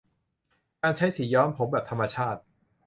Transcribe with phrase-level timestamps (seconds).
[0.81, 2.41] การใช้สีย้อมผมแบบธรรมชาติ